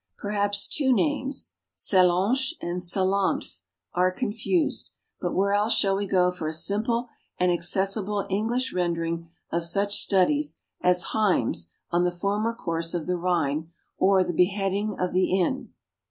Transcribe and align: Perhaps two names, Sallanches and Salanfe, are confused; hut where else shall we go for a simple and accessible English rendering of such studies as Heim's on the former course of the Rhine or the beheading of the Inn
Perhaps 0.17 0.67
two 0.67 0.91
names, 0.91 1.57
Sallanches 1.75 2.55
and 2.59 2.81
Salanfe, 2.81 3.61
are 3.93 4.11
confused; 4.11 4.93
hut 5.21 5.35
where 5.35 5.53
else 5.53 5.75
shall 5.75 5.95
we 5.95 6.07
go 6.07 6.31
for 6.31 6.47
a 6.47 6.53
simple 6.53 7.07
and 7.37 7.51
accessible 7.51 8.25
English 8.27 8.73
rendering 8.73 9.29
of 9.51 9.63
such 9.63 9.95
studies 9.95 10.59
as 10.81 11.09
Heim's 11.13 11.69
on 11.91 12.03
the 12.03 12.09
former 12.09 12.55
course 12.55 12.95
of 12.95 13.05
the 13.05 13.15
Rhine 13.15 13.69
or 13.95 14.23
the 14.23 14.33
beheading 14.33 14.95
of 14.99 15.13
the 15.13 15.39
Inn 15.39 15.69